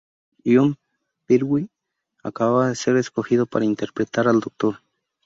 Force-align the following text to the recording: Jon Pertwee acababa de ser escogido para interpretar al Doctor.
Jon 0.43 0.77
Pertwee 1.27 1.69
acababa 2.23 2.69
de 2.69 2.75
ser 2.75 2.97
escogido 2.97 3.45
para 3.45 3.65
interpretar 3.65 4.27
al 4.27 4.39
Doctor. 4.39 4.79